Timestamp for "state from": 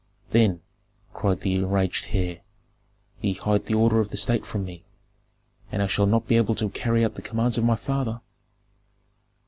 4.17-4.65